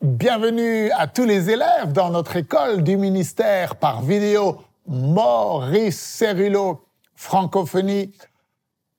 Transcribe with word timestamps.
Bienvenue 0.00 0.92
à 0.92 1.08
tous 1.08 1.24
les 1.24 1.50
élèves 1.50 1.92
dans 1.92 2.10
notre 2.10 2.36
école 2.36 2.84
du 2.84 2.96
ministère 2.96 3.74
par 3.74 4.00
vidéo 4.00 4.62
Maurice 4.86 5.98
Cerullo, 5.98 6.86
francophonie. 7.16 8.12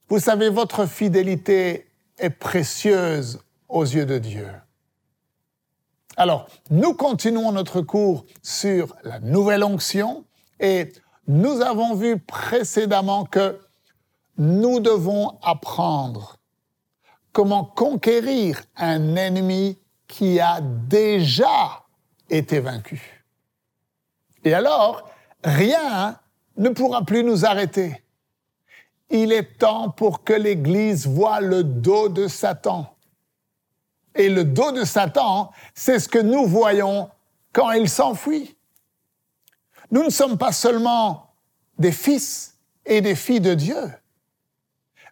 Vous 0.10 0.20
savez, 0.20 0.50
votre 0.50 0.86
fidélité 0.86 1.88
est 2.18 2.30
précieuse 2.30 3.40
aux 3.70 3.86
yeux 3.86 4.06
de 4.06 4.18
Dieu. 4.18 4.50
Alors, 6.18 6.50
nous 6.70 6.94
continuons 6.94 7.54
notre 7.54 7.80
cours 7.80 8.26
sur 8.44 8.94
la 9.06 9.22
nouvelle 9.22 9.64
onction 9.64 10.26
et 10.60 10.92
nous 11.30 11.62
avons 11.62 11.96
vu 11.96 12.20
précédemment 12.20 13.24
que 13.24 13.58
nous 14.38 14.82
devons 14.82 15.40
apprendre 15.44 16.36
comment 17.32 17.64
conquérir 17.64 18.64
un 18.76 19.16
ennemi 19.16 19.79
qui 20.10 20.42
a 20.42 20.60
déjà 20.60 21.86
été 22.30 22.60
vaincu. 22.60 23.24
Et 24.44 24.54
alors, 24.54 25.10
rien 25.44 26.20
ne 26.58 26.70
pourra 26.70 27.06
plus 27.06 27.24
nous 27.24 27.46
arrêter. 27.46 28.04
Il 29.10 29.32
est 29.32 29.58
temps 29.58 29.90
pour 29.90 30.24
que 30.24 30.34
l'Église 30.34 31.08
voie 31.08 31.40
le 31.40 31.64
dos 31.64 32.10
de 32.10 32.28
Satan. 32.28 32.94
Et 34.16 34.30
le 34.30 34.44
dos 34.44 34.72
de 34.72 34.84
Satan, 34.84 35.52
c'est 35.74 36.00
ce 36.00 36.10
que 36.10 36.20
nous 36.20 36.46
voyons 36.46 37.10
quand 37.54 37.72
il 37.72 37.88
s'enfuit. 37.88 38.58
Nous 39.92 40.04
ne 40.04 40.10
sommes 40.10 40.38
pas 40.38 40.52
seulement 40.52 41.34
des 41.78 41.92
fils 41.92 42.58
et 42.86 43.02
des 43.02 43.16
filles 43.16 43.40
de 43.40 43.54
Dieu, 43.54 43.94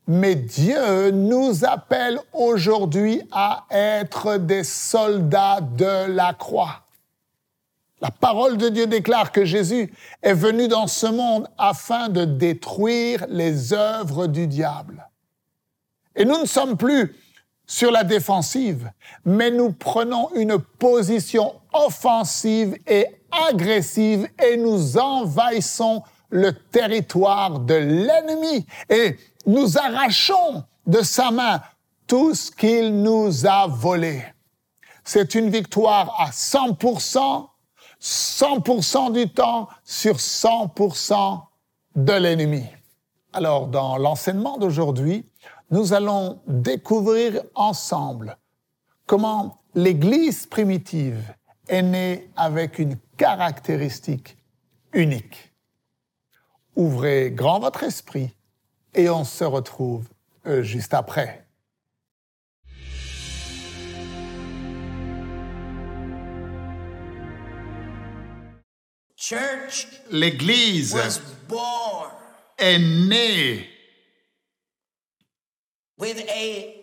mais 0.07 0.35
Dieu 0.35 1.11
nous 1.11 1.65
appelle 1.65 2.19
aujourd'hui 2.33 3.21
à 3.31 3.65
être 3.69 4.37
des 4.37 4.63
soldats 4.63 5.59
de 5.61 6.09
la 6.09 6.33
croix. 6.33 6.83
La 7.99 8.11
parole 8.11 8.57
de 8.57 8.69
Dieu 8.69 8.87
déclare 8.87 9.31
que 9.31 9.43
Jésus 9.43 9.91
est 10.21 10.33
venu 10.33 10.67
dans 10.67 10.87
ce 10.87 11.07
monde 11.07 11.49
afin 11.57 12.09
de 12.09 12.25
détruire 12.25 13.25
les 13.27 13.73
œuvres 13.73 14.27
du 14.27 14.47
diable. 14.47 15.09
Et 16.15 16.23
nous 16.23 16.39
ne 16.39 16.45
sommes 16.45 16.77
plus 16.77 17.15
sur 17.65 17.91
la 17.91 18.03
défensive, 18.03 18.91
mais 19.25 19.51
nous 19.51 19.73
prenons 19.73 20.29
une 20.35 20.57
position 20.57 21.55
offensive 21.73 22.77
et 22.87 23.07
agressive 23.49 24.29
et 24.41 24.55
nous 24.57 24.97
envahissons 24.97 26.01
le 26.29 26.51
territoire 26.51 27.59
de 27.59 27.73
l'ennemi. 27.73 28.65
Et 28.89 29.17
nous 29.47 29.77
arrachons 29.77 30.63
de 30.85 31.01
sa 31.01 31.31
main 31.31 31.61
tout 32.05 32.35
ce 32.35 32.51
qu'il 32.51 33.01
nous 33.01 33.45
a 33.47 33.67
volé. 33.67 34.23
C'est 35.03 35.35
une 35.35 35.49
victoire 35.49 36.19
à 36.19 36.29
100%, 36.29 37.47
100% 38.01 39.13
du 39.13 39.29
temps 39.29 39.69
sur 39.83 40.17
100% 40.17 41.41
de 41.95 42.13
l'ennemi. 42.13 42.63
Alors, 43.33 43.67
dans 43.67 43.97
l'enseignement 43.97 44.57
d'aujourd'hui, 44.57 45.25
nous 45.71 45.93
allons 45.93 46.41
découvrir 46.47 47.41
ensemble 47.55 48.37
comment 49.05 49.59
l'Église 49.75 50.45
primitive 50.45 51.33
est 51.67 51.81
née 51.81 52.29
avec 52.35 52.79
une 52.79 52.97
caractéristique 53.17 54.37
unique. 54.93 55.53
Ouvrez 56.75 57.31
grand 57.31 57.59
votre 57.59 57.83
esprit 57.83 58.36
et 58.97 59.09
on 59.09 59.23
se 59.23 59.43
retrouve 59.43 60.05
euh, 60.45 60.63
juste 60.63 60.93
après. 60.93 61.45
L'Église 70.09 70.95
est 72.57 72.79
née 72.79 73.69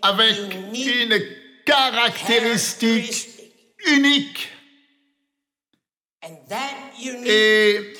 avec 0.02 0.36
une 0.74 1.20
caractéristique 1.64 3.28
unique. 3.86 4.50
Et 7.26 7.94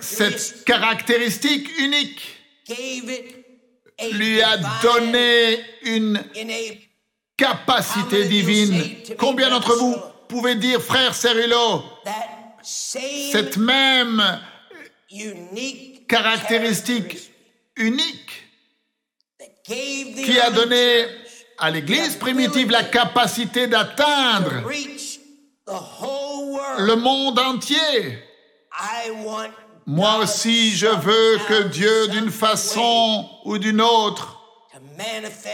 cette 0.00 0.64
caractéristique 0.64 1.68
unique 1.78 2.34
lui 4.12 4.42
a 4.42 4.56
donné 4.82 5.60
une 5.82 6.22
capacité 7.36 8.26
divine. 8.26 8.82
Combien 9.18 9.50
d'entre 9.50 9.76
vous 9.76 9.96
pouvez 10.28 10.54
dire, 10.54 10.80
frère 10.80 11.14
Cerullo, 11.14 11.82
cette 12.62 13.56
même 13.56 14.40
caractéristique 16.08 17.30
unique 17.76 18.44
qui 19.64 20.38
a 20.40 20.50
donné 20.50 21.06
à 21.58 21.70
l'Église 21.70 22.16
primitive 22.16 22.70
la 22.70 22.84
capacité 22.84 23.66
d'atteindre 23.66 24.62
le 26.78 26.94
monde 26.96 27.38
entier. 27.38 28.18
Moi 29.86 30.16
aussi, 30.18 30.76
je 30.76 30.86
veux 30.86 31.38
que 31.46 31.62
Dieu, 31.68 32.08
d'une 32.08 32.30
façon 32.30 33.28
ou 33.44 33.58
d'une 33.58 33.80
autre, 33.80 34.40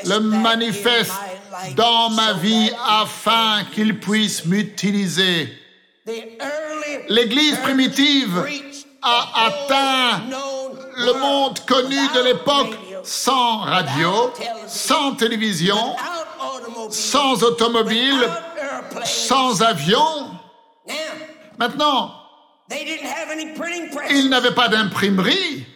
le 0.04 0.18
manifeste 0.18 1.12
dans 1.76 2.10
ma 2.10 2.32
vie 2.34 2.70
afin 2.88 3.64
qu'il 3.74 3.98
puisse 3.98 4.44
m'utiliser. 4.44 5.52
L'Église 7.08 7.58
primitive 7.58 8.46
a 9.02 9.46
atteint 9.46 10.22
le 10.96 11.12
monde 11.14 11.58
connu 11.66 11.96
de 12.14 12.20
l'époque 12.20 12.76
sans 13.02 13.58
radio, 13.58 14.32
sans 14.66 15.14
télévision, 15.14 15.96
sans 16.90 17.42
automobile, 17.42 18.28
sans 19.04 19.62
avion. 19.62 20.30
Maintenant, 21.58 22.14
ils 24.10 24.28
n'avaient 24.28 24.54
pas 24.54 24.68
d'imprimerie. 24.68 25.66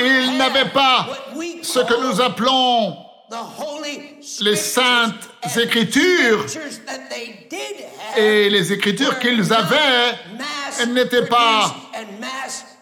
Ils 0.00 0.36
n'avaient 0.36 0.70
pas 0.70 1.08
ce 1.62 1.78
que 1.80 2.06
nous 2.06 2.20
appelons 2.20 2.96
les 4.40 4.56
saintes 4.56 5.30
écritures. 5.56 6.44
Et 8.16 8.50
les 8.50 8.72
écritures 8.72 9.18
qu'ils 9.18 9.52
avaient 9.52 10.18
n'étaient 10.88 11.26
pas 11.26 11.74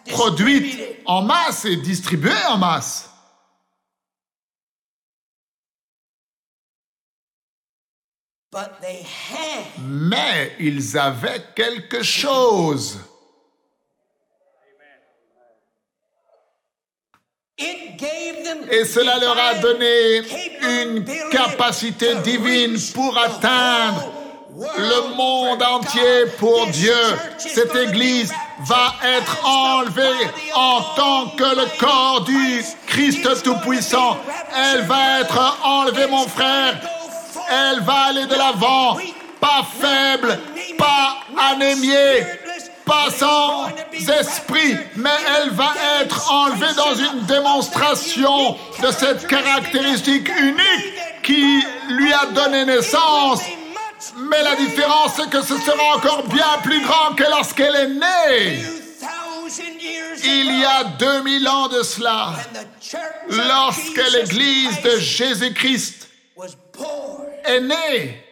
produites 0.07 0.99
en 1.05 1.21
masse 1.21 1.65
et 1.65 1.75
distribuées 1.77 2.45
en 2.49 2.57
masse. 2.57 3.09
Mais 9.79 10.55
ils 10.59 10.97
avaient 10.97 11.43
quelque 11.55 12.01
chose. 12.03 12.99
Et 17.57 18.83
cela 18.83 19.17
leur 19.17 19.37
a 19.37 19.53
donné 19.55 20.21
une 20.61 21.05
capacité 21.31 22.15
divine 22.15 22.77
pour 22.93 23.17
atteindre 23.17 24.11
le 24.77 25.15
monde 25.15 25.63
entier 25.63 26.25
pour 26.37 26.67
Dieu. 26.67 26.93
Cette 27.37 27.73
Église 27.75 28.33
va 28.67 28.95
être 29.03 29.45
enlevée 29.45 30.27
en 30.53 30.81
tant 30.95 31.27
que 31.29 31.43
le 31.43 31.79
corps 31.79 32.25
du 32.25 32.63
Christ. 32.87 33.25
Tout-Puissant. 33.43 34.17
Elle 34.53 34.81
va 34.81 35.21
être 35.21 35.59
enlevée, 35.63 36.07
mon 36.07 36.27
frère. 36.27 36.79
Elle 37.49 37.81
va 37.81 38.07
aller 38.09 38.25
de 38.25 38.35
l'avant, 38.35 38.97
pas 39.39 39.65
faible, 39.79 40.39
pas 40.77 41.17
anémiée, 41.51 42.25
pas 42.85 43.09
sans 43.09 43.67
esprit, 44.19 44.77
mais 44.95 45.09
elle 45.37 45.49
va 45.51 45.73
être 46.01 46.31
enlevée 46.31 46.73
dans 46.75 46.93
une 46.93 47.25
démonstration 47.25 48.57
de 48.81 48.91
cette 48.91 49.27
caractéristique 49.27 50.29
unique 50.29 51.21
qui 51.23 51.63
lui 51.89 52.13
a 52.13 52.27
donné 52.27 52.65
naissance. 52.65 53.41
Mais 54.17 54.41
la 54.43 54.55
différence, 54.55 55.13
c'est 55.15 55.29
que 55.29 55.41
ce 55.41 55.57
sera 55.57 55.95
encore 55.95 56.27
bien 56.27 56.59
plus 56.63 56.81
grand 56.81 57.15
que 57.15 57.23
lorsqu'elle 57.23 57.75
est 57.75 57.87
née. 57.87 58.63
Il 60.23 60.59
y 60.59 60.65
a 60.65 60.83
2000 60.83 61.47
ans 61.47 61.67
de 61.67 61.83
cela, 61.83 62.33
lorsque 63.29 64.11
l'Église 64.13 64.81
de 64.81 64.97
Jésus-Christ 64.97 66.09
est 67.45 67.61
née, 67.61 68.23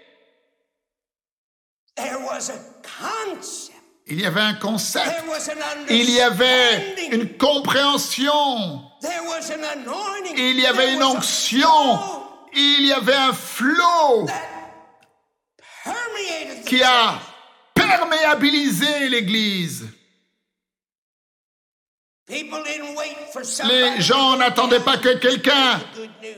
il 4.07 4.21
y 4.21 4.25
avait 4.25 4.41
un 4.41 4.53
concept, 4.55 5.23
il 5.89 6.09
y 6.09 6.21
avait 6.21 6.95
une 7.11 7.37
compréhension, 7.37 8.83
il 10.35 10.59
y 10.59 10.65
avait 10.65 10.93
une 10.93 11.03
onction, 11.03 11.99
il 12.53 12.85
y 12.85 12.91
avait 12.91 13.15
un 13.15 13.33
flot 13.33 14.27
qui 16.65 16.83
a 16.83 17.19
perméabilisé 17.73 19.09
l'Église. 19.09 19.87
Les 22.27 24.01
gens 24.01 24.37
n'attendaient 24.37 24.79
pas 24.79 24.97
que 24.97 25.17
quelqu'un 25.17 25.79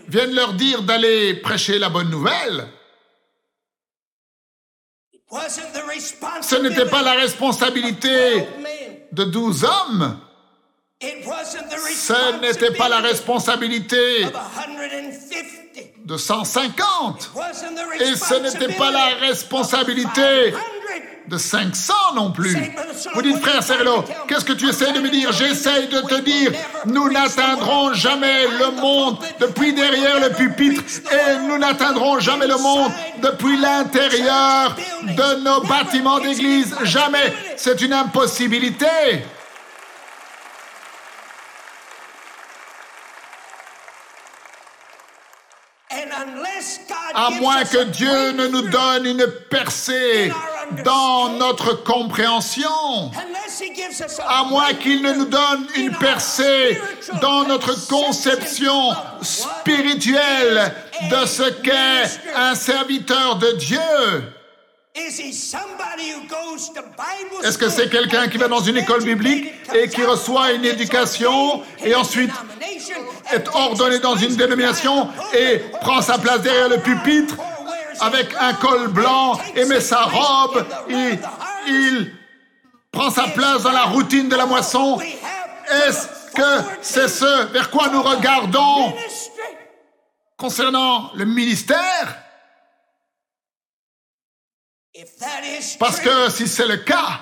vienne 0.07 0.33
leur 0.33 0.53
dire 0.53 0.81
d'aller 0.81 1.35
prêcher 1.35 1.79
la 1.79 1.89
bonne 1.89 2.09
nouvelle. 2.09 2.67
Ce 6.41 6.55
n'était 6.55 6.85
pas 6.85 7.01
la 7.01 7.13
responsabilité 7.13 8.47
de 9.11 9.23
douze 9.23 9.63
hommes. 9.63 10.19
Ce 11.01 12.39
n'était 12.41 12.71
pas 12.71 12.89
la 12.89 12.99
responsabilité 12.99 14.25
of 14.25 14.33
150. 14.33 16.05
de 16.05 16.17
150. 16.17 17.23
It 17.23 17.35
wasn't 17.35 17.75
the 17.75 18.01
Et 18.01 18.15
ce 18.15 18.35
n'était 18.35 18.73
pas 18.73 18.91
la 18.91 19.07
responsabilité 19.15 20.53
of 20.53 20.53
500. 20.53 21.14
De 21.27 21.37
500 21.37 21.93
non 22.15 22.31
plus. 22.31 22.55
Vous 23.13 23.21
dites, 23.21 23.39
frère 23.39 23.63
Serlo, 23.63 24.03
qu'est-ce 24.27 24.45
que 24.45 24.53
tu 24.53 24.67
essaies 24.67 24.91
de 24.93 24.99
me 24.99 25.09
dire? 25.09 25.31
J'essaye 25.31 25.87
de 25.87 26.01
te 26.01 26.21
dire, 26.21 26.51
nous 26.85 27.11
n'atteindrons 27.11 27.93
jamais 27.93 28.47
le 28.47 28.71
monde 28.79 29.17
depuis 29.39 29.73
derrière 29.73 30.19
le 30.19 30.29
pupitre 30.29 30.83
et 31.11 31.37
nous 31.47 31.57
n'atteindrons 31.57 32.19
jamais 32.19 32.47
le 32.47 32.57
monde 32.57 32.91
depuis 33.21 33.57
l'intérieur 33.57 34.75
de 35.03 35.43
nos 35.43 35.61
bâtiments 35.61 36.19
d'église. 36.19 36.75
Jamais. 36.83 37.33
C'est 37.57 37.81
une 37.81 37.93
impossibilité. 37.93 38.85
À 47.13 47.29
moins 47.29 47.63
que 47.63 47.83
Dieu 47.85 48.31
ne 48.31 48.47
nous 48.47 48.63
donne 48.63 49.05
une 49.05 49.25
percée 49.49 50.31
dans 50.83 51.29
notre 51.29 51.73
compréhension. 51.83 53.11
à 54.27 54.43
moins 54.45 54.73
qu'il 54.73 55.01
ne 55.01 55.13
nous 55.13 55.25
donne 55.25 55.67
une 55.75 55.91
percée 55.97 56.81
dans 57.21 57.43
notre 57.43 57.87
conception 57.87 58.91
spirituelle 59.21 60.73
de 61.09 61.25
ce 61.25 61.49
qu'est 61.61 62.19
un 62.35 62.55
serviteur 62.55 63.37
de 63.37 63.51
Dieu. 63.53 63.79
Est-ce 67.43 67.57
que 67.57 67.69
c'est 67.69 67.89
quelqu'un 67.89 68.29
qui 68.29 68.37
va 68.37 68.47
dans 68.47 68.61
une 68.61 68.77
école 68.77 69.03
biblique 69.03 69.51
et 69.73 69.89
qui 69.89 70.03
reçoit 70.03 70.53
une 70.53 70.63
éducation 70.63 71.63
et 71.83 71.93
ensuite 71.95 72.31
est 73.33 73.47
ordonné 73.53 73.99
dans 73.99 74.15
une 74.15 74.35
dénomination 74.35 75.09
et 75.37 75.59
prend 75.81 76.01
sa 76.01 76.17
place 76.17 76.41
derrière 76.41 76.69
le 76.69 76.77
pupitre 76.77 77.35
avec 77.99 78.33
un 78.39 78.53
col 78.53 78.87
blanc 78.87 79.39
et 79.55 79.65
met 79.65 79.81
sa 79.81 80.03
robe, 80.03 80.65
il, 80.89 82.13
prend 82.91 83.09
sa 83.09 83.27
place 83.27 83.63
dans 83.63 83.71
la 83.71 83.83
routine 83.83 84.29
de 84.29 84.35
la 84.35 84.45
moisson. 84.45 84.99
Est-ce 85.69 86.31
que 86.33 86.63
c'est 86.81 87.09
ce 87.09 87.51
vers 87.51 87.69
quoi 87.69 87.89
nous 87.89 88.01
regardons 88.01 88.93
concernant 90.37 91.11
le 91.13 91.25
ministère? 91.25 92.23
Parce 95.77 95.99
que 95.99 96.29
si 96.29 96.47
c'est 96.47 96.67
le 96.67 96.77
cas, 96.77 97.19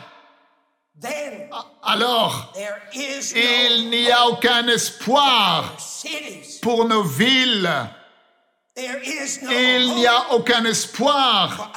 alors 1.81 2.53
il 2.93 3.89
n'y 3.89 4.11
a 4.11 4.27
aucun 4.27 4.67
espoir 4.67 5.75
pour 6.61 6.87
nos 6.87 7.03
villes. 7.03 7.69
Il 8.75 9.93
n'y 9.95 10.07
a 10.07 10.33
aucun 10.33 10.65
espoir 10.65 11.71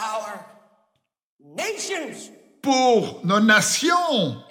pour 2.62 3.20
nos 3.25 3.40
nations. 3.40 4.43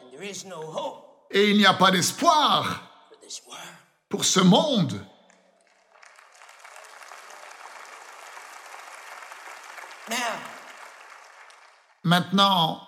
Et 1.31 1.49
il 1.49 1.57
n'y 1.57 1.65
a 1.65 1.73
pas 1.73 1.91
d'espoir 1.91 2.83
pour 4.07 4.23
ce 4.23 4.39
monde. 4.39 5.05
Maintenant. 12.03 12.81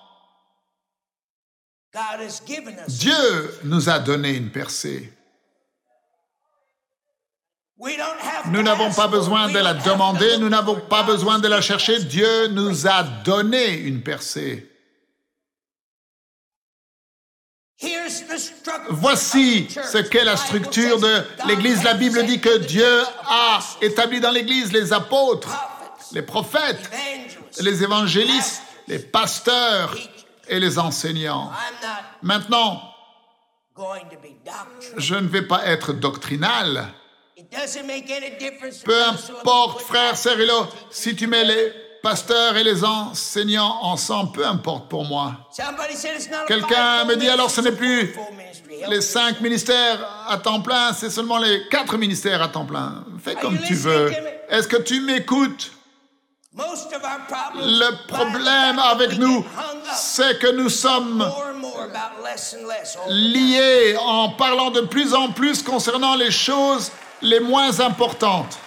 Dieu 2.88 3.60
nous 3.64 3.90
a 3.90 3.98
donné 3.98 4.36
une 4.36 4.52
percée. 4.52 5.17
Nous 8.48 8.64
n'avons 8.64 8.92
pas 8.92 9.08
besoin 9.08 9.50
de 9.50 9.60
la 9.60 9.74
demander, 9.76 10.38
nous 10.38 10.50
n'avons 10.50 10.80
pas 10.80 11.04
besoin 11.04 11.40
de 11.40 11.48
la 11.48 11.62
chercher. 11.62 12.00
Dieu 12.04 12.48
nous 12.48 12.88
a 12.88 13.04
donné 13.04 13.78
une 13.78 14.02
percée. 14.02 14.72
Voici 18.90 19.68
ce 19.70 20.00
qu'est 20.00 20.24
la 20.24 20.38
structure 20.38 21.00
de 21.00 21.24
l'Église. 21.48 21.84
La 21.84 21.94
Bible 21.94 22.26
dit 22.26 22.42
que 22.42 22.58
Dieu 22.58 23.04
a 23.28 23.60
établi 23.82 24.20
dans 24.20 24.32
l'Église 24.32 24.72
les 24.72 24.94
apôtres, 24.94 25.50
les 26.14 26.24
prophètes, 26.24 26.90
les 27.60 27.84
évangélistes, 27.84 28.64
les 28.88 29.00
pasteurs 29.00 29.96
et 30.48 30.60
les 30.60 30.80
enseignants. 30.80 31.52
Maintenant, 32.24 32.82
je 34.98 35.14
ne 35.14 35.28
vais 35.28 35.44
pas 35.44 35.68
être 35.68 35.94
doctrinal. 35.94 36.94
It 37.50 37.56
doesn't 37.56 37.88
make 37.88 38.10
any 38.12 38.32
difference. 38.38 38.80
Peu 38.84 39.02
importe, 39.04 39.82
frère 39.82 40.18
Cerullo, 40.18 40.68
si 40.90 41.16
tu 41.16 41.28
mets 41.28 41.46
les 41.46 41.72
pasteurs 42.04 42.58
et 42.58 42.64
les 42.64 42.84
enseignants 42.84 43.80
ensemble, 43.84 44.32
peu 44.34 44.46
importe 44.46 44.90
pour 44.90 45.06
moi. 45.06 45.34
Quelqu'un 46.48 47.06
me 47.06 47.16
dit 47.16 47.30
alors 47.30 47.50
ce 47.50 47.62
n'est 47.62 47.72
plus 47.72 48.14
les 48.90 49.02
cinq 49.02 49.42
ministères 49.42 50.00
à 50.28 50.38
temps 50.38 50.62
plein, 50.62 50.94
c'est 50.94 51.10
seulement 51.10 51.38
les 51.38 51.68
quatre 51.70 51.98
ministères 51.98 52.42
à 52.42 52.50
temps 52.50 52.66
plein. 52.66 53.06
Fais 53.24 53.36
comme 53.36 53.58
tu 53.60 53.76
veux. 53.76 54.12
Est-ce 54.50 54.68
que 54.68 54.78
tu 54.78 55.02
m'écoutes? 55.02 55.72
Le 56.56 58.08
problème 58.08 58.80
avec 58.80 59.18
nous, 59.18 59.46
c'est 59.94 60.40
que 60.40 60.52
nous 60.52 60.70
sommes 60.70 61.30
liés 63.10 63.96
en 64.02 64.30
parlant 64.30 64.72
de 64.72 64.82
plus 64.82 65.14
en 65.14 65.32
plus 65.32 65.62
concernant 65.64 66.16
les 66.16 66.32
choses 66.32 66.92
les 67.22 67.40
moins 67.40 67.80
importantes. 67.80 68.58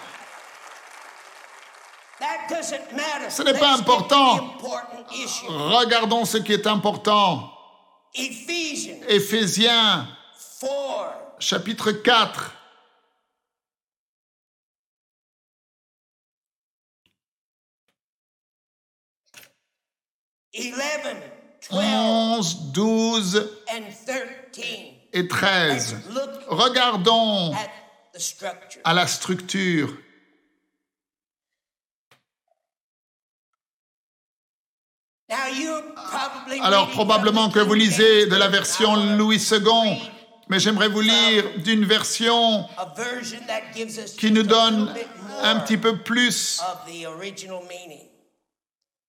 Ce 3.29 3.41
n'est 3.41 3.57
pas 3.57 3.77
important. 3.77 4.57
Regardons 5.47 6.25
ce 6.25 6.37
qui 6.37 6.53
est 6.53 6.67
important. 6.67 7.51
Éphésiens 9.07 10.07
4. 10.59 10.69
chapitre 11.39 11.91
4. 11.91 12.51
Eleven, 20.53 21.17
twelve, 21.61 22.39
11, 22.39 22.71
12 22.73 23.49
and 23.69 23.83
13. 24.05 25.01
et 25.13 25.27
13. 25.27 25.93
Let's 25.93 26.13
look 26.13 26.29
Regardons. 26.49 27.53
À 28.83 28.93
la 28.93 29.07
structure. 29.07 29.93
Alors 36.61 36.89
probablement 36.89 37.49
que 37.49 37.59
vous 37.59 37.73
lisez 37.73 38.25
de 38.25 38.35
la 38.35 38.49
Version. 38.49 39.15
Louis 39.15 39.41
II, 39.51 39.97
mais 40.49 40.59
j'aimerais 40.59 40.89
vous 40.89 41.01
lire 41.01 41.59
d'une 41.59 41.85
version 41.85 42.67
qui 44.17 44.31
nous 44.31 44.43
donne 44.43 44.93
un 45.41 45.59
petit 45.59 45.77
peu 45.77 45.97
plus 45.97 46.59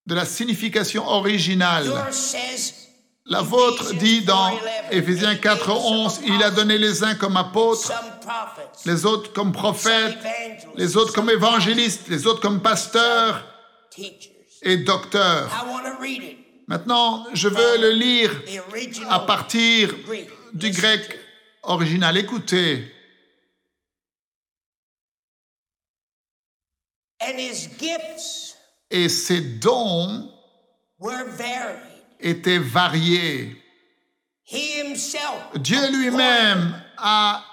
de 0.06 0.14
la 0.14 0.25
signification 0.25 1.06
originale. 1.09 1.90
La 3.26 3.41
vôtre 3.41 3.95
dit 3.95 4.23
dans 4.23 4.50
Éphésiens 4.91 5.37
4, 5.37 5.71
11, 5.71 6.21
il 6.26 6.43
a 6.43 6.50
donné 6.50 6.76
les 6.76 7.05
uns 7.05 7.14
comme 7.14 7.37
apôtres, 7.37 7.93
les 8.85 9.07
autres 9.07 9.33
comme 9.33 9.52
prophètes, 9.52 10.19
les 10.75 10.97
autres 10.97 11.12
comme 11.12 11.31
évangélistes, 11.31 12.09
les 12.09 12.26
autres 12.26 12.41
comme 12.41 12.61
pasteurs 12.61 13.47
et 14.62 14.79
docteurs. 14.79 15.49
Maintenant, 16.67 17.26
je 17.33 17.49
veux 17.49 17.79
le 17.79 17.91
lire 17.91 18.43
à 19.09 19.21
partir 19.21 19.95
du 20.52 20.71
grec 20.71 21.19
original. 21.62 22.17
Écoutez. 22.17 22.93
Et 28.91 29.09
ses 29.09 29.41
dons 29.41 30.29
He 34.45 34.83
himself 34.83 35.52
Dieu 35.57 35.91
lui-même 35.91 36.75
a 36.99 37.45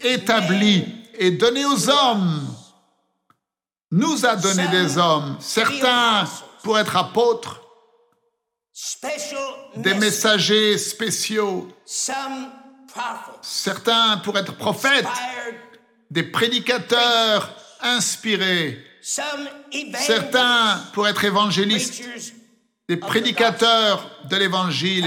établi 0.00 0.84
et 1.14 1.30
donné 1.30 1.64
aux 1.64 1.88
hommes. 1.88 2.56
Nous 3.90 4.24
a 4.24 4.36
donné 4.36 4.66
des 4.68 4.96
hommes, 4.96 5.36
certains 5.38 6.24
pour 6.62 6.78
être 6.78 6.96
apôtres, 6.96 7.60
des 9.76 9.94
messagers 9.94 10.78
spéciaux, 10.78 11.68
certains 13.42 14.16
pour 14.18 14.38
être 14.38 14.56
prophètes, 14.56 15.06
des 16.10 16.22
prédicateurs 16.22 17.54
inspirés, 17.80 18.82
certains 19.02 20.82
pour 20.94 21.06
être 21.06 21.24
évangélistes, 21.24 22.02
des 22.88 22.96
prédicateurs 22.96 24.10
de 24.28 24.36
l'évangile, 24.36 25.06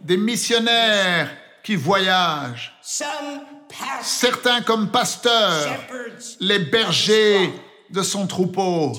des 0.00 0.16
missionnaires 0.16 1.30
qui 1.62 1.76
voyagent, 1.76 2.78
certains 4.02 4.62
comme 4.62 4.90
pasteurs, 4.90 5.76
les 6.40 6.58
bergers 6.58 7.52
de 7.90 8.02
son 8.02 8.26
troupeau 8.26 8.92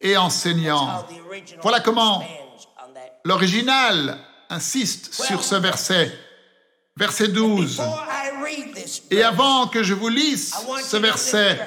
et 0.00 0.16
enseignants. 0.16 1.06
Voilà 1.62 1.80
comment 1.80 2.24
l'original 3.24 4.18
insiste 4.50 5.14
sur 5.14 5.42
ce 5.42 5.56
verset. 5.56 6.12
Verset 6.96 7.28
12. 7.28 7.76
Before 7.76 8.06
I 8.08 8.42
read 8.44 8.74
this 8.74 9.02
Et 9.10 9.22
avant 9.22 9.66
que 9.66 9.82
je 9.82 9.94
vous 9.94 10.08
lise 10.08 10.54
ce 10.84 10.96
verset, 10.96 11.58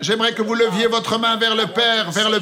j'aimerais 0.00 0.34
que 0.34 0.40
vous 0.40 0.54
leviez 0.54 0.86
votre 0.86 1.18
main 1.18 1.36
vers 1.36 1.54
le 1.54 1.66
Père, 1.66 2.10
vers 2.10 2.30
le. 2.30 2.40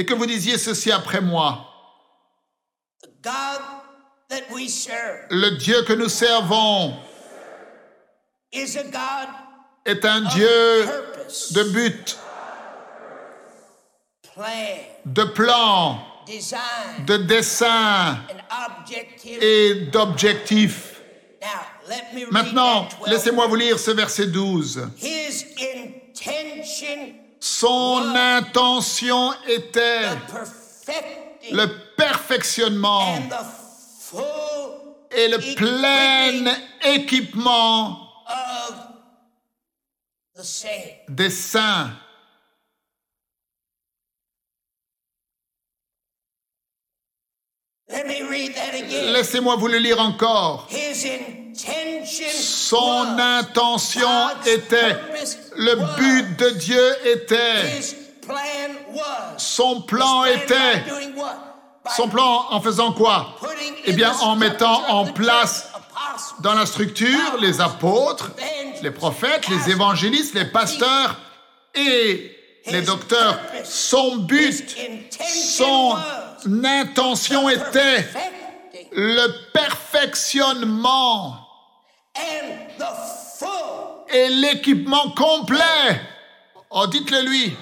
Et 0.00 0.06
que 0.06 0.14
vous 0.14 0.24
disiez 0.24 0.56
ceci 0.56 0.90
après 0.90 1.20
moi. 1.20 1.66
The 3.02 3.10
God 3.22 3.60
that 4.30 4.50
we 4.50 4.66
serve 4.66 5.26
Le 5.28 5.58
Dieu 5.58 5.82
que 5.82 5.92
nous 5.92 6.08
servons 6.08 6.94
is 8.50 8.78
a 8.78 8.84
God 8.84 9.28
est 9.84 10.02
un 10.06 10.22
Dieu 10.22 10.86
de 11.50 11.62
but, 11.64 12.18
plan, 14.34 14.78
de 15.04 15.24
plan, 15.24 16.00
design, 16.26 17.04
de 17.06 17.18
dessein 17.18 18.20
et 19.26 19.74
d'objectif. 19.92 21.02
Now, 21.42 21.48
let 21.88 22.14
me 22.14 22.24
read 22.24 22.32
Maintenant, 22.32 22.84
that 22.88 22.96
12. 23.00 23.08
laissez-moi 23.10 23.46
vous 23.48 23.56
lire 23.56 23.78
ce 23.78 23.90
verset 23.90 24.28
12. 24.28 24.80
Son 27.40 28.14
intention 28.14 29.32
était 29.48 30.02
le 31.50 31.66
perfectionnement 31.96 33.16
et 35.10 35.28
le 35.28 35.54
plein 35.54 36.54
équipement 36.84 38.08
of 38.26 38.76
the 40.36 40.42
saint. 40.42 40.68
des 41.08 41.30
saints. 41.30 41.90
Laissez-moi 49.12 49.56
vous 49.56 49.66
le 49.66 49.78
lire 49.78 49.98
encore. 49.98 50.68
Son 52.32 53.18
intention 53.18 54.28
était, 54.46 54.96
le 55.56 55.74
but 55.96 56.38
de 56.38 56.50
Dieu 56.50 56.96
était, 57.04 57.80
son 59.36 59.82
plan 59.82 60.24
était, 60.24 60.84
son 61.96 62.08
plan 62.08 62.46
en 62.50 62.60
faisant 62.60 62.92
quoi? 62.92 63.36
Eh 63.84 63.92
bien, 63.92 64.12
en 64.20 64.36
mettant 64.36 64.82
en 64.88 65.06
place 65.06 65.70
dans 66.40 66.54
la 66.54 66.66
structure 66.66 67.36
les 67.40 67.60
apôtres, 67.60 68.30
les 68.82 68.90
prophètes, 68.90 69.48
les 69.48 69.70
évangélistes, 69.70 70.34
les 70.34 70.46
pasteurs 70.46 71.18
et 71.74 72.36
les 72.66 72.82
docteurs. 72.82 73.38
Son 73.64 74.16
but, 74.16 74.76
son 75.22 75.96
intention 76.64 77.48
était 77.48 78.06
le 78.92 79.52
perfectionnement 79.52 81.39
et 84.12 84.28
l'équipement 84.28 85.10
complet. 85.10 86.00
Oh, 86.70 86.86
dites-le 86.86 87.22
lui. 87.22 87.56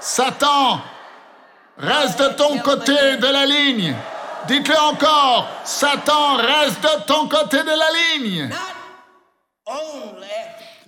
Satan, 0.00 0.80
reste 1.76 2.20
de 2.20 2.28
ton 2.34 2.58
côté 2.58 3.16
de 3.16 3.26
la 3.26 3.46
ligne. 3.46 3.94
Dites-le 4.46 4.78
encore. 4.78 5.46
Satan, 5.64 6.36
reste 6.36 6.82
de 6.82 7.02
ton 7.06 7.28
côté 7.28 7.58
de 7.62 7.68
la 7.68 8.18
ligne. 8.18 8.50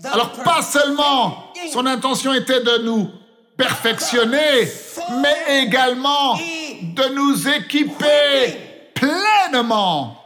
Alors 0.05 0.33
pas 0.45 0.63
seulement 0.63 1.53
son 1.73 1.87
intention 1.87 2.33
était 2.35 2.61
de 2.61 2.79
nous 2.79 3.11
perfectionner, 3.57 4.69
mais 5.21 5.63
également 5.63 6.35
de 6.35 7.15
nous 7.15 7.49
équiper 7.49 8.59
pleinement. 8.95 10.22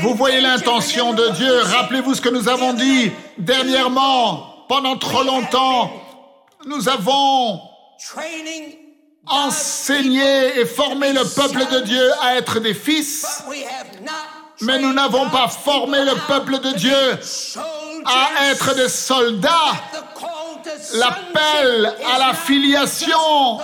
Vous 0.00 0.14
voyez 0.14 0.38
intention, 0.44 1.12
l'intention 1.12 1.12
de 1.14 1.28
Dieu. 1.30 1.60
Rappelez-vous 1.62 2.14
ce 2.14 2.20
que 2.20 2.28
nous 2.28 2.48
avons 2.48 2.74
dit 2.74 3.10
dernièrement. 3.38 4.66
Pendant 4.68 4.96
trop 4.96 5.22
longtemps, 5.22 5.92
nous 6.66 6.88
avons 6.88 7.60
enseigné 9.26 10.58
et 10.58 10.66
formé 10.66 11.12
le 11.12 11.24
peuple 11.24 11.66
de 11.72 11.80
Dieu 11.80 12.10
à 12.20 12.36
être 12.36 12.60
des 12.60 12.74
fils, 12.74 13.44
mais 14.60 14.78
nous 14.78 14.92
n'avons 14.92 15.28
pas 15.30 15.48
formé 15.48 16.04
le 16.04 16.14
peuple 16.26 16.58
de 16.60 16.72
Dieu 16.72 17.18
à 18.04 18.50
être 18.50 18.74
des 18.74 18.88
soldats. 18.88 19.50
L'appel 20.94 21.94
à 22.12 22.18
la 22.18 22.34
filiation 22.34 23.60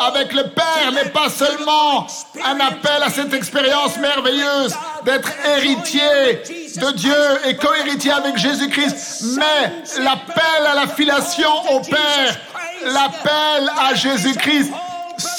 avec 0.00 0.32
le 0.32 0.44
Père 0.48 0.92
n'est 0.92 1.10
pas 1.10 1.28
seulement 1.28 2.06
un 2.44 2.60
appel 2.60 3.02
à 3.02 3.10
cette 3.10 3.32
expérience 3.32 3.96
merveilleuse 3.98 4.74
d'être 5.04 5.30
héritier 5.56 6.42
de 6.76 6.90
Dieu 6.92 7.14
et 7.46 7.56
co-héritier 7.56 8.12
avec 8.12 8.36
Jésus-Christ, 8.36 9.24
mais 9.36 10.02
l'appel 10.02 10.66
à 10.66 10.74
la 10.74 10.88
filiation 10.88 11.50
au 11.70 11.80
Père, 11.80 12.38
l'appel 12.86 13.70
à 13.78 13.94
Jésus-Christ. 13.94 14.72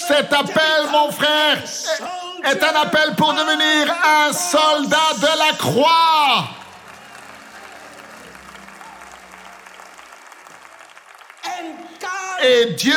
Cet 0.07 0.31
appel, 0.31 0.88
mon 0.91 1.12
frère, 1.12 1.57
est 2.43 2.63
un 2.63 2.81
appel 2.81 3.15
pour 3.15 3.33
devenir 3.33 3.93
un 4.03 4.33
soldat 4.33 5.13
de 5.17 5.39
la 5.39 5.57
croix. 5.57 6.47
Et 12.45 12.65
Dieu 12.73 12.93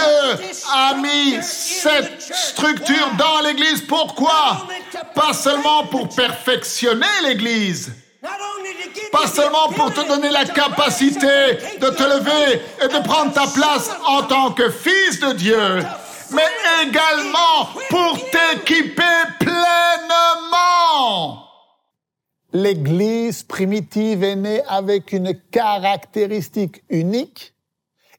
a 0.71 0.95
mis 0.95 1.39
cette 1.43 2.21
structure 2.21 3.11
dans 3.17 3.41
l'Église. 3.41 3.83
Pourquoi? 3.83 4.67
Pas 5.15 5.33
seulement 5.33 5.87
pour 5.87 6.09
perfectionner 6.09 7.07
l'Église, 7.23 7.93
pas 9.11 9.27
seulement 9.27 9.69
pour 9.69 9.93
te 9.93 10.07
donner 10.07 10.31
la 10.31 10.45
capacité 10.45 11.57
de 11.81 11.89
te 11.89 12.03
lever 12.03 12.61
et 12.83 12.89
de 12.89 13.03
prendre 13.03 13.33
ta 13.33 13.47
place 13.47 13.91
en 14.07 14.23
tant 14.23 14.53
que 14.53 14.71
fils 14.71 15.21
de 15.21 15.33
Dieu, 15.33 15.79
mais 16.33 16.49
également 16.83 17.69
pour 17.89 18.19
t'équiper 18.31 19.03
pleinement. 19.39 21.45
L'Église 22.53 23.45
primitive 23.45 24.25
est 24.25 24.37
née 24.37 24.63
avec 24.67 25.13
une 25.13 25.39
caractéristique 25.51 26.83
unique 26.91 27.55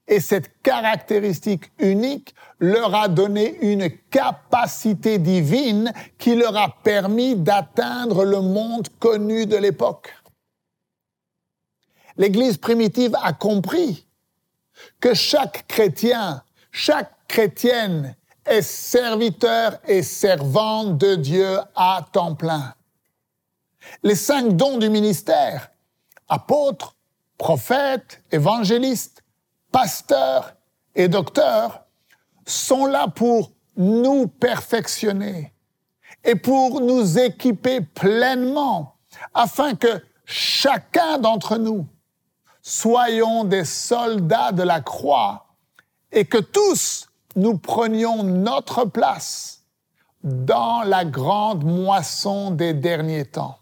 et 0.09 0.19
cette 0.19 0.61
caractéristique 0.63 1.71
unique 1.77 2.33
leur 2.59 2.93
a 2.95 3.07
donné 3.07 3.57
une 3.61 3.89
capacité 4.09 5.19
divine 5.19 5.93
qui 6.17 6.35
leur 6.35 6.57
a 6.57 6.75
permis 6.83 7.35
d'atteindre 7.35 8.25
le 8.25 8.41
monde 8.41 8.87
connu 8.99 9.45
de 9.45 9.55
l'époque. 9.55 10.13
L'Église 12.17 12.57
primitive 12.57 13.15
a 13.21 13.33
compris 13.33 14.05
que 14.99 15.13
chaque 15.13 15.67
chrétien, 15.67 16.43
chaque 16.71 17.13
chrétienne 17.27 18.15
est 18.45 18.63
serviteur 18.63 19.79
et 19.87 20.01
servante 20.01 20.97
de 20.97 21.15
Dieu 21.15 21.59
à 21.75 22.05
temps 22.11 22.35
plein. 22.35 22.73
Les 24.03 24.15
cinq 24.15 24.57
dons 24.57 24.79
du 24.79 24.89
ministère, 24.89 25.69
apôtres, 26.27 26.95
prophètes, 27.37 28.21
évangélistes, 28.31 29.23
pasteurs 29.71 30.55
et 30.95 31.07
docteurs, 31.07 31.85
sont 32.45 32.85
là 32.85 33.07
pour 33.07 33.51
nous 33.77 34.27
perfectionner 34.27 35.53
et 36.23 36.35
pour 36.35 36.81
nous 36.81 37.19
équiper 37.19 37.81
pleinement 37.81 38.95
afin 39.33 39.75
que 39.75 40.03
chacun 40.25 41.17
d'entre 41.17 41.57
nous 41.57 41.87
soyons 42.61 43.45
des 43.45 43.65
soldats 43.65 44.51
de 44.51 44.63
la 44.63 44.81
croix 44.81 45.47
et 46.11 46.25
que 46.25 46.37
tous 46.37 47.07
nous 47.35 47.57
prenions 47.57 48.23
notre 48.23 48.85
place 48.85 49.63
dans 50.23 50.83
la 50.83 51.05
grande 51.05 51.63
moisson 51.63 52.51
des 52.51 52.73
derniers 52.73 53.25
temps. 53.25 53.59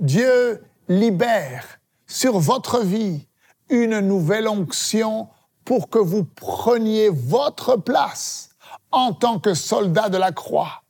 Dieu 0.00 0.64
libère 0.88 1.78
sur 2.06 2.38
votre 2.38 2.80
vie 2.80 3.26
une 3.68 4.00
nouvelle 4.00 4.48
onction 4.48 5.28
pour 5.64 5.90
que 5.90 5.98
vous 5.98 6.24
preniez 6.24 7.08
votre 7.08 7.76
place 7.76 8.50
en 8.92 9.12
tant 9.12 9.38
que 9.38 9.54
soldat 9.54 10.08
de 10.08 10.16
la 10.16 10.32
croix 10.32 10.82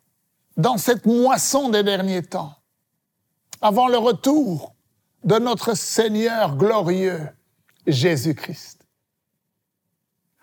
dans 0.57 0.79
cette 0.79 1.07
moisson 1.07 1.69
des 1.69 1.83
derniers 1.83 2.23
temps, 2.23 2.55
avant 3.61 3.89
le 3.89 3.99
retour 3.99 4.75
de 5.25 5.39
notre 5.39 5.75
Seigneur 5.75 6.57
glorieux, 6.57 7.29
Jésus-Christ. 7.87 8.87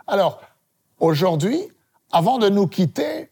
Alors, 0.07 0.41
aujourd'hui, 0.99 1.61
avant 2.11 2.37
de 2.37 2.49
nous 2.49 2.67
quitter, 2.67 3.31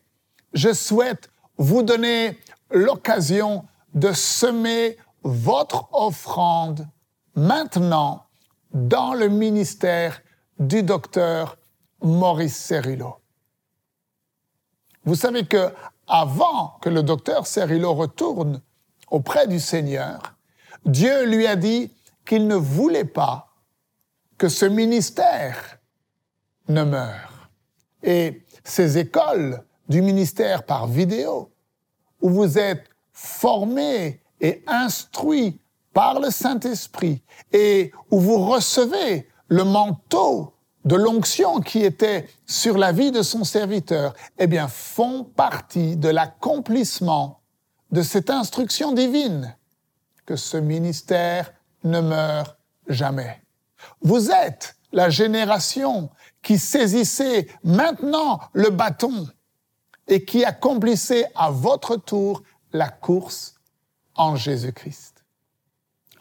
je 0.54 0.74
souhaite 0.74 1.30
vous 1.58 1.84
donner 1.84 2.40
l'occasion 2.72 3.66
de 3.94 4.12
semer 4.14 4.98
votre 5.24 5.88
offrande 5.94 6.88
maintenant 7.36 8.26
dans 8.74 9.14
le 9.14 9.28
ministère 9.28 10.22
du 10.60 10.84
docteur 10.84 11.58
Maurice 12.02 12.58
Cerullo. 12.58 13.18
Vous 15.04 15.16
savez 15.16 15.46
que 15.46 15.74
avant 16.08 16.78
que 16.82 16.90
le 16.90 17.04
docteur 17.04 17.48
Cerullo 17.48 17.94
retourne 17.94 18.62
auprès 19.10 19.48
du 19.48 19.60
Seigneur, 19.60 20.36
Dieu 20.86 21.26
lui 21.26 21.48
a 21.48 21.56
dit 21.56 21.92
qu'il 22.26 22.48
ne 22.48 22.56
voulait 22.56 23.06
pas 23.06 23.50
que 24.38 24.50
ce 24.50 24.66
ministère 24.66 25.80
ne 26.68 26.84
meure. 26.84 27.50
Et 28.04 28.44
ces 28.64 28.98
écoles 28.98 29.64
du 29.90 30.02
ministère 30.02 30.64
par 30.64 30.88
vidéo, 30.88 31.52
où 32.22 32.30
vous 32.30 32.58
êtes 32.58 32.86
formés 33.12 34.22
et 34.40 34.64
instruits 34.68 35.60
par 35.94 36.20
le 36.20 36.30
Saint-Esprit 36.30 37.22
et 37.52 37.92
où 38.10 38.20
vous 38.20 38.46
recevez 38.46 39.28
le 39.48 39.64
manteau 39.64 40.54
de 40.86 40.96
l'onction 40.96 41.60
qui 41.60 41.84
était 41.84 42.28
sur 42.46 42.78
la 42.78 42.92
vie 42.92 43.12
de 43.12 43.22
son 43.22 43.44
serviteur, 43.44 44.14
eh 44.40 44.48
bien, 44.48 44.68
font 44.68 45.24
partie 45.24 45.96
de 45.96 46.10
l'accomplissement 46.10 47.42
de 47.92 48.02
cette 48.02 48.30
instruction 48.30 48.94
divine 48.94 49.56
que 50.26 50.36
ce 50.36 50.58
ministère 50.58 51.52
ne 51.84 52.00
meurt 52.00 52.58
jamais. 52.88 53.42
Vous 54.02 54.32
êtes 54.32 54.76
la 54.92 55.10
génération 55.10 56.10
qui 56.42 56.58
saisissait 56.58 57.48
maintenant 57.64 58.40
le 58.54 58.70
bâton 58.70 59.28
et 60.08 60.26
qui 60.26 60.44
accomplissait 60.44 61.28
à 61.36 61.52
votre 61.52 61.96
tour 61.96 62.44
la 62.74 62.90
course 62.90 63.56
en 64.16 64.36
Jésus-Christ. 64.36 65.11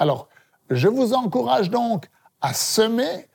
Alors, 0.01 0.29
je 0.71 0.89
vous 0.89 1.13
encourage 1.13 1.69
donc 1.69 2.09
à 2.41 2.55
semer 2.55 3.29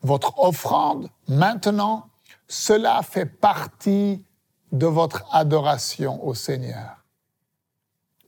votre 0.00 0.38
offrande 0.38 1.10
maintenant. 1.28 2.08
Cela 2.48 3.02
fait 3.02 3.26
partie 3.26 4.24
de 4.72 4.86
votre 4.86 5.24
adoration 5.30 6.24
au 6.26 6.32
Seigneur. 6.32 7.04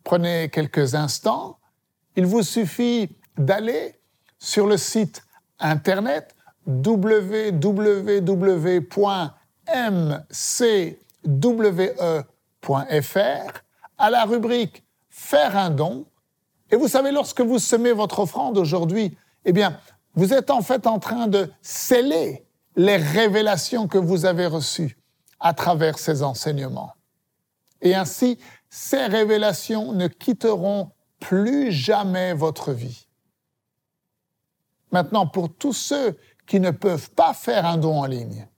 Prenez 0.05 0.51
quelques 0.51 0.95
instants. 0.95 1.59
Il 2.15 2.27
vous 2.27 2.43
suffit 2.43 3.09
d'aller 3.39 3.99
sur 4.39 4.67
le 4.67 4.77
site 4.77 5.25
internet 5.59 6.37
www.mcwe.fr 6.67 7.23
à 13.97 14.11
la 14.11 14.25
rubrique 14.25 14.85
Faire 15.09 15.57
un 15.57 15.71
don. 15.71 16.05
Et 16.71 16.77
vous 16.77 16.89
savez, 16.89 17.13
lorsque 17.13 17.41
vous 17.41 17.59
semez 17.59 17.93
votre 17.93 18.21
offrande 18.21 18.59
aujourd'hui, 18.59 19.17
eh 19.45 19.53
bien, 19.53 19.79
vous 20.15 20.33
êtes 20.35 20.51
en 20.51 20.63
fait 20.63 20.87
en 20.87 20.99
train 20.99 21.27
de 21.27 21.51
sceller 21.63 22.45
les 22.77 22.97
révélations 22.97 23.89
que 23.89 23.99
vous 23.99 24.27
avez 24.27 24.47
reçues 24.47 24.99
à 25.41 25.55
travers 25.55 25.99
ces 25.99 26.23
enseignements. 26.23 26.93
Et 27.81 27.95
ainsi, 27.95 28.39
ces 28.69 29.07
révélations 29.07 29.93
ne 29.93 30.09
quitteront 30.09 30.91
plus 31.21 31.73
jamais 31.73 32.35
votre 32.35 32.73
vie. 32.73 33.09
Maintenant, 34.93 35.27
pour 35.27 35.53
tous 35.53 35.73
ceux 35.73 36.19
qui 36.47 36.61
ne 36.61 36.71
peuvent 36.71 37.11
pas 37.11 37.35
faire 37.35 37.67
un 37.67 37.77
don 37.77 38.01
en 38.01 38.07
ligne, 38.07 38.49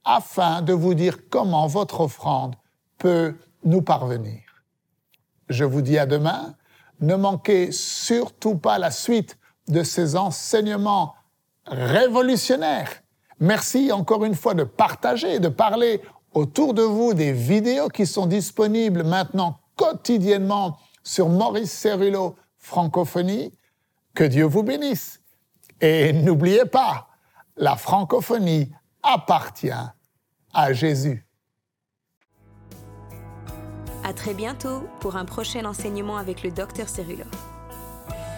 afin 0.05 0.63
de 0.63 0.73
vous 0.73 0.95
dire 0.95 1.29
comment 1.31 1.69
votre 1.69 2.01
offrande 2.01 2.57
peut 2.99 3.37
nous 3.65 3.83
parvenir. 3.83 4.41
Je 5.49 5.65
vous 5.65 5.83
dis 5.83 5.99
à 5.99 6.07
demain. 6.07 6.57
Ne 7.01 7.17
manquez 7.17 7.71
surtout 7.71 8.57
pas 8.57 8.79
la 8.79 8.91
suite 8.91 9.37
de 9.69 9.83
ces 9.83 10.17
enseignements 10.17 11.15
révolutionnaires. 11.67 12.91
Merci 13.41 13.93
encore 13.93 14.25
une 14.25 14.35
fois 14.35 14.55
de 14.55 14.65
partager, 14.65 15.39
de 15.39 15.49
parler 15.49 16.01
autour 16.33 16.75
de 16.75 16.83
vous 16.83 17.15
des 17.15 17.33
vidéos 17.33 17.89
qui 17.89 18.07
sont 18.07 18.27
disponibles 18.27 19.03
maintenant 19.03 19.59
quotidiennement 19.77 20.79
sur 21.03 21.29
Maurice 21.29 21.73
Cerullo 21.73 22.37
Francophonie. 22.59 23.53
Que 24.15 24.25
Dieu 24.25 24.45
vous 24.45 24.63
bénisse. 24.63 25.21
Et 25.81 26.13
n'oubliez 26.13 26.65
pas, 26.67 27.09
la 27.57 27.77
francophonie 27.77 28.71
appartient 29.03 29.71
à 30.53 30.73
Jésus. 30.73 31.27
À 34.05 34.13
très 34.13 34.35
bientôt 34.35 34.85
pour 35.01 35.17
un 35.17 35.25
prochain 35.25 35.65
enseignement 35.65 36.17
avec 36.17 36.43
le 36.43 36.51
docteur 36.51 36.89
Cerullo. 36.89 37.25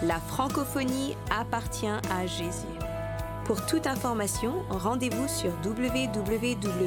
La 0.03 0.19
francophonie 0.19 1.15
appartient 1.31 1.87
à 1.87 2.27
Jésus. 2.27 2.67
Pour 3.45 3.65
toute 3.65 3.87
information, 3.87 4.63
rendez-vous 4.69 5.27
sur 5.27 5.51
www.mcwe.fr. 5.65 6.77